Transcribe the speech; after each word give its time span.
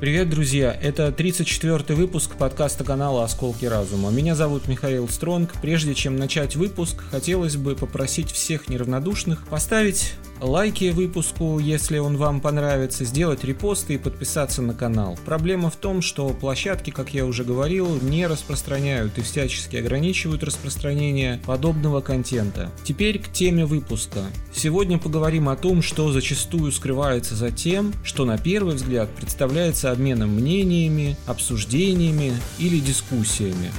Привет, 0.00 0.30
друзья! 0.30 0.74
Это 0.80 1.08
34-й 1.08 1.94
выпуск 1.94 2.34
подкаста 2.36 2.84
канала 2.84 3.22
«Осколки 3.22 3.66
разума». 3.66 4.10
Меня 4.10 4.34
зовут 4.34 4.66
Михаил 4.66 5.06
Стронг. 5.10 5.52
Прежде 5.60 5.94
чем 5.94 6.16
начать 6.16 6.56
выпуск, 6.56 7.04
хотелось 7.10 7.56
бы 7.56 7.76
попросить 7.76 8.30
всех 8.30 8.70
неравнодушных 8.70 9.46
поставить 9.48 10.14
лайки 10.40 10.90
выпуску, 10.90 11.58
если 11.58 11.98
он 11.98 12.16
вам 12.16 12.40
понравится, 12.40 13.04
сделать 13.04 13.44
репосты 13.44 13.94
и 13.94 13.98
подписаться 13.98 14.62
на 14.62 14.74
канал. 14.74 15.18
Проблема 15.24 15.70
в 15.70 15.76
том, 15.76 16.02
что 16.02 16.30
площадки, 16.30 16.90
как 16.90 17.14
я 17.14 17.26
уже 17.26 17.44
говорил, 17.44 18.00
не 18.00 18.26
распространяют 18.26 19.18
и 19.18 19.22
всячески 19.22 19.76
ограничивают 19.76 20.42
распространение 20.42 21.40
подобного 21.46 22.00
контента. 22.00 22.70
Теперь 22.84 23.18
к 23.18 23.32
теме 23.32 23.64
выпуска. 23.64 24.24
Сегодня 24.52 24.98
поговорим 24.98 25.48
о 25.48 25.56
том, 25.56 25.82
что 25.82 26.10
зачастую 26.12 26.72
скрывается 26.72 27.34
за 27.34 27.50
тем, 27.50 27.92
что 28.04 28.24
на 28.24 28.38
первый 28.38 28.74
взгляд 28.74 29.08
представляется 29.10 29.90
обменом 29.90 30.30
мнениями, 30.30 31.16
обсуждениями 31.26 32.32
или 32.58 32.80
дискуссиями. 32.80 33.70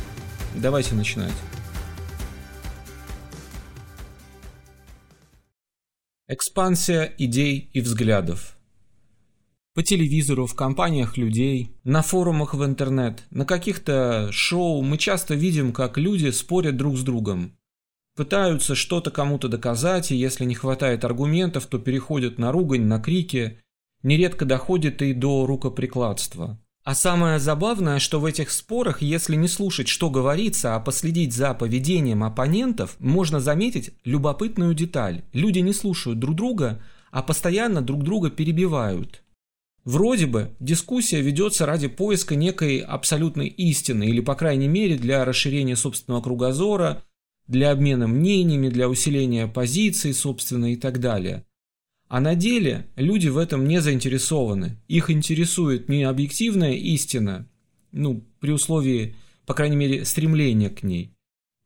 Давайте 0.55 0.95
начинать. 0.95 1.33
Экспансия 6.33 7.13
идей 7.17 7.69
и 7.73 7.81
взглядов. 7.81 8.57
По 9.73 9.83
телевизору, 9.83 10.45
в 10.45 10.55
компаниях 10.55 11.17
людей, 11.17 11.75
на 11.83 12.01
форумах 12.01 12.53
в 12.53 12.63
интернет, 12.63 13.25
на 13.31 13.43
каких-то 13.43 14.29
шоу 14.31 14.81
мы 14.81 14.97
часто 14.97 15.35
видим, 15.35 15.73
как 15.73 15.97
люди 15.97 16.29
спорят 16.29 16.77
друг 16.77 16.95
с 16.95 17.03
другом. 17.03 17.57
Пытаются 18.15 18.75
что-то 18.75 19.11
кому-то 19.11 19.49
доказать, 19.49 20.13
и 20.13 20.15
если 20.15 20.45
не 20.45 20.55
хватает 20.55 21.03
аргументов, 21.03 21.65
то 21.65 21.79
переходят 21.79 22.37
на 22.37 22.53
ругань, 22.53 22.83
на 22.83 23.01
крики, 23.01 23.59
нередко 24.01 24.45
доходит 24.45 25.01
и 25.01 25.11
до 25.11 25.45
рукоприкладства. 25.45 26.57
А 26.83 26.95
самое 26.95 27.37
забавное, 27.37 27.99
что 27.99 28.19
в 28.19 28.25
этих 28.25 28.49
спорах, 28.49 29.03
если 29.03 29.35
не 29.35 29.47
слушать, 29.47 29.87
что 29.87 30.09
говорится, 30.09 30.75
а 30.75 30.79
последить 30.79 31.31
за 31.31 31.53
поведением 31.53 32.23
оппонентов, 32.23 32.95
можно 32.99 33.39
заметить 33.39 33.91
любопытную 34.03 34.73
деталь. 34.73 35.23
Люди 35.31 35.59
не 35.59 35.73
слушают 35.73 36.17
друг 36.17 36.35
друга, 36.35 36.83
а 37.11 37.21
постоянно 37.21 37.83
друг 37.83 38.03
друга 38.03 38.31
перебивают. 38.31 39.21
Вроде 39.83 40.25
бы 40.25 40.55
дискуссия 40.59 41.21
ведется 41.21 41.67
ради 41.67 41.87
поиска 41.87 42.35
некой 42.35 42.79
абсолютной 42.79 43.47
истины, 43.47 44.05
или 44.05 44.19
по 44.21 44.33
крайней 44.33 44.67
мере 44.67 44.97
для 44.97 45.23
расширения 45.23 45.75
собственного 45.75 46.21
кругозора, 46.23 47.03
для 47.47 47.71
обмена 47.71 48.07
мнениями, 48.07 48.69
для 48.69 48.89
усиления 48.89 49.45
позиции 49.45 50.13
собственной 50.13 50.73
и 50.73 50.77
так 50.77 50.99
далее– 50.99 51.45
а 52.11 52.19
на 52.19 52.35
деле 52.35 52.87
люди 52.97 53.29
в 53.29 53.37
этом 53.37 53.65
не 53.65 53.79
заинтересованы. 53.79 54.77
Их 54.89 55.09
интересует 55.09 55.87
не 55.87 56.03
объективная 56.03 56.73
истина, 56.73 57.47
ну, 57.93 58.25
при 58.41 58.51
условии, 58.51 59.15
по 59.45 59.53
крайней 59.53 59.77
мере, 59.77 60.03
стремления 60.03 60.69
к 60.69 60.83
ней, 60.83 61.13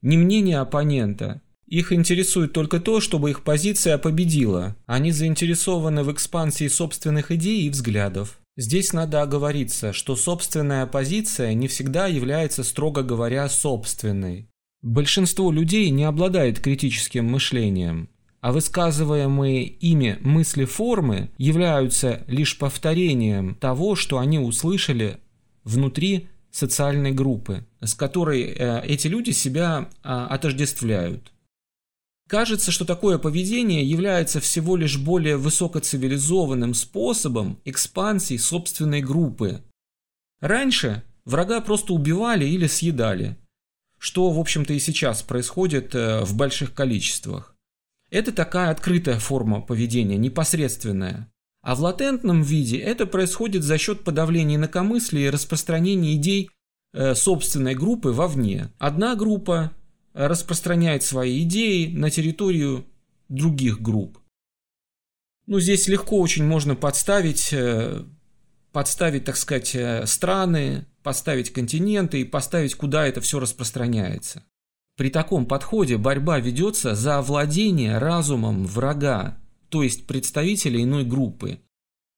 не 0.03 0.19
мнение 0.19 0.59
оппонента. 0.59 1.41
Их 1.65 1.91
интересует 1.91 2.53
только 2.53 2.79
то, 2.79 3.01
чтобы 3.01 3.31
их 3.31 3.41
позиция 3.41 3.97
победила. 3.97 4.75
Они 4.85 5.09
заинтересованы 5.09 6.03
в 6.03 6.13
экспансии 6.13 6.67
собственных 6.67 7.31
идей 7.31 7.63
и 7.63 7.71
взглядов. 7.71 8.37
Здесь 8.55 8.93
надо 8.93 9.23
оговориться, 9.23 9.93
что 9.93 10.15
собственная 10.15 10.85
позиция 10.85 11.55
не 11.55 11.67
всегда 11.67 12.05
является, 12.05 12.63
строго 12.63 13.01
говоря, 13.01 13.49
собственной. 13.49 14.47
Большинство 14.83 15.51
людей 15.51 15.89
не 15.89 16.03
обладает 16.03 16.59
критическим 16.59 17.25
мышлением 17.25 18.09
а 18.45 18.51
высказываемые 18.51 19.65
ими 19.65 20.19
мысли-формы 20.21 21.31
являются 21.39 22.23
лишь 22.27 22.59
повторением 22.59 23.55
того, 23.55 23.95
что 23.95 24.19
они 24.19 24.37
услышали 24.37 25.17
внутри 25.63 26.27
социальной 26.51 27.11
группы, 27.11 27.65
с 27.81 27.95
которой 27.95 28.43
э, 28.43 28.85
эти 28.85 29.07
люди 29.07 29.31
себя 29.31 29.89
а, 30.03 30.27
отождествляют. 30.27 31.33
Кажется, 32.29 32.69
что 32.69 32.85
такое 32.85 33.17
поведение 33.17 33.83
является 33.83 34.39
всего 34.39 34.75
лишь 34.75 34.99
более 34.99 35.37
высокоцивилизованным 35.37 36.75
способом 36.75 37.57
экспансии 37.65 38.37
собственной 38.37 39.01
группы. 39.01 39.63
Раньше 40.39 41.01
врага 41.25 41.61
просто 41.61 41.93
убивали 41.93 42.45
или 42.45 42.67
съедали, 42.67 43.37
что, 43.97 44.29
в 44.29 44.39
общем-то, 44.39 44.71
и 44.71 44.79
сейчас 44.79 45.23
происходит 45.23 45.95
э, 45.95 46.23
в 46.23 46.35
больших 46.35 46.75
количествах. 46.75 47.54
Это 48.09 48.31
такая 48.31 48.69
открытая 48.69 49.19
форма 49.19 49.61
поведения, 49.61 50.17
непосредственная. 50.17 51.31
А 51.61 51.75
в 51.75 51.79
латентном 51.79 52.43
виде 52.43 52.77
это 52.77 53.07
происходит 53.07 53.63
за 53.63 53.77
счет 53.77 54.03
подавления 54.03 54.55
инакомыслия 54.55 55.27
и 55.27 55.29
распространения 55.31 56.15
идей 56.15 56.51
э, 56.93 57.15
собственной 57.15 57.73
группы 57.73 58.09
вовне. 58.09 58.71
Одна 58.77 59.15
группа 59.15 59.71
распространяет 60.13 61.03
свои 61.03 61.41
идеи 61.43 61.87
на 61.87 62.09
территорию 62.09 62.85
других 63.29 63.81
групп. 63.81 64.19
Ну, 65.47 65.59
здесь 65.59 65.87
легко 65.87 66.19
очень 66.19 66.45
можно 66.45 66.75
подставить, 66.75 67.51
э, 67.51 68.03
подставить, 68.71 69.25
так 69.25 69.35
сказать, 69.35 69.75
э, 69.75 70.05
страны, 70.05 70.85
подставить 71.03 71.51
континенты 71.51 72.21
и 72.21 72.25
поставить, 72.25 72.75
куда 72.75 73.05
это 73.05 73.21
все 73.21 73.39
распространяется. 73.39 74.43
При 74.97 75.09
таком 75.09 75.45
подходе 75.45 75.97
борьба 75.97 76.39
ведется 76.39 76.95
за 76.95 77.17
овладение 77.17 77.97
разумом 77.97 78.65
врага, 78.65 79.37
то 79.67 79.83
есть 79.83 80.07
представителя 80.07 80.81
иной 80.81 81.03
группы, 81.03 81.59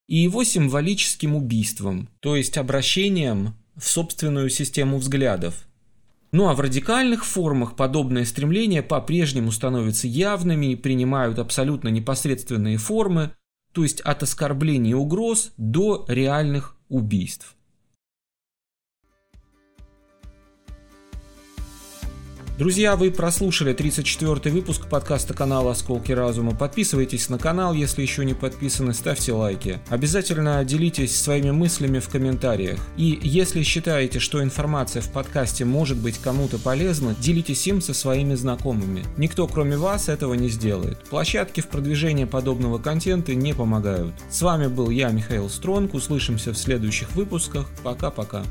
и 0.08 0.18
его 0.18 0.44
символическим 0.44 1.36
убийством, 1.36 2.08
то 2.20 2.36
есть 2.36 2.58
обращением 2.58 3.56
в 3.76 3.88
собственную 3.88 4.50
систему 4.50 5.00
взглядов. 5.00 5.68
Ну 6.32 6.50
а 6.50 6.54
в 6.54 6.60
радикальных 6.60 7.26
формах 7.26 7.76
подобные 7.76 8.26
стремления 8.26 8.84
по-прежнему 8.84 9.52
становятся 9.52 10.08
явными 10.08 10.74
и 10.74 10.76
принимают 10.76 11.40
абсолютно 11.40 11.88
непосредственные 11.88 12.78
формы, 12.78 13.32
то 13.74 13.82
есть 13.82 14.02
от 14.02 14.22
оскорблений 14.22 14.92
и 14.92 14.94
угроз 14.94 15.52
до 15.58 16.06
реальных 16.08 16.78
убийств. 16.90 17.57
Друзья, 22.58 22.96
вы 22.96 23.12
прослушали 23.12 23.72
34 23.72 24.52
выпуск 24.52 24.90
подкаста 24.90 25.36
канала 25.36 25.74
«Осколки 25.74 26.12
разума». 26.12 26.56
Подписывайтесь 26.56 27.30
на 27.30 27.38
канал, 27.38 27.72
если 27.72 28.02
еще 28.02 28.26
не 28.26 28.34
подписаны, 28.34 28.96
ставьте 28.96 29.32
лайки. 29.32 29.80
Обязательно 29.90 30.66
делитесь 30.66 31.16
своими 31.16 31.52
мыслями 31.52 32.00
в 32.00 32.10
комментариях. 32.10 32.80
И 32.98 33.20
если 33.22 33.62
считаете, 33.62 34.18
что 34.18 34.42
информация 34.42 35.04
в 35.04 35.12
подкасте 35.12 35.66
может 35.66 35.98
быть 35.98 36.18
кому-то 36.18 36.58
полезна, 36.58 37.16
делитесь 37.20 37.68
им 37.68 37.80
со 37.80 37.94
своими 37.94 38.34
знакомыми. 38.34 39.04
Никто, 39.18 39.46
кроме 39.46 39.78
вас, 39.78 40.10
этого 40.10 40.34
не 40.34 40.50
сделает. 40.50 40.98
Площадки 41.12 41.62
в 41.62 41.68
продвижении 41.68 42.26
подобного 42.26 42.80
контента 42.80 43.36
не 43.36 43.54
помогают. 43.54 44.16
С 44.32 44.42
вами 44.42 44.66
был 44.66 44.90
я, 44.90 45.10
Михаил 45.10 45.48
Стронг. 45.52 45.94
Услышимся 45.94 46.54
в 46.54 46.58
следующих 46.58 47.12
выпусках. 47.12 47.68
Пока-пока. 47.84 48.44